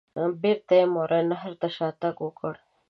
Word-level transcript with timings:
بیرته 0.41 0.73
یې 0.79 0.85
ماوراء 0.93 1.21
النهر 1.23 1.53
ته 1.61 1.67
شاته 1.75 1.97
تګ 2.01 2.15
وکړ. 2.21 2.53